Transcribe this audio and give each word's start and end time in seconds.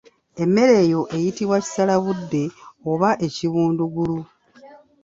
Emmere 0.43 0.75
eyo 0.83 1.01
eyitibwa 1.15 1.55
ekisalabudde 1.59 2.43
oba 2.91 3.09
ekibundugulu. 3.25 4.19